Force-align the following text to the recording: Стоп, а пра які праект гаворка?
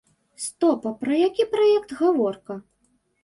Стоп, 0.43 0.87
а 0.91 0.93
пра 1.03 1.17
які 1.19 1.45
праект 1.51 1.93
гаворка? 1.99 2.57